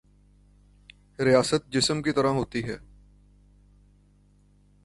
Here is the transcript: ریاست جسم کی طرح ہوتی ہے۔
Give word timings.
ریاست 1.19 1.71
جسم 1.71 2.01
کی 2.01 2.11
طرح 2.11 2.27
ہوتی 2.27 2.63
ہے۔ 2.63 2.77